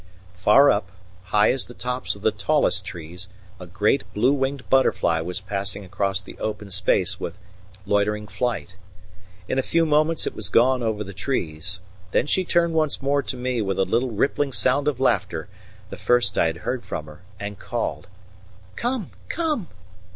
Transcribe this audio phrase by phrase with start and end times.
[0.33, 0.89] Far up,
[1.25, 3.27] high as the tops of the tallest trees,
[3.59, 7.37] a great blue winged butterfly was passing across the open space with
[7.85, 8.75] loitering flight.
[9.47, 11.81] In a few moments it was gone over the trees;
[12.13, 15.47] then she turned once more to me with a little rippling sound of laughter
[15.91, 18.07] the first I had heard from her, and called:
[18.75, 19.67] "Come, come!"